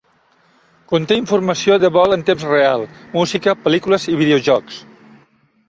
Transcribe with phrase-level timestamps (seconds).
[0.93, 2.87] Conté informació de vol en temps real,
[3.21, 4.83] música, pel·lícules i videojocs.